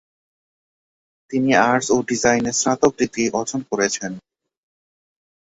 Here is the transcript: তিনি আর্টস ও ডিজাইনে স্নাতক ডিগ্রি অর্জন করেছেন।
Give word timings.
তিনি 1.31 1.51
আর্টস 1.63 1.87
ও 1.91 1.97
ডিজাইনে 2.09 2.51
স্নাতক 2.53 2.91
ডিগ্রি 2.99 3.23
অর্জন 3.39 3.61
করেছেন। 3.71 4.11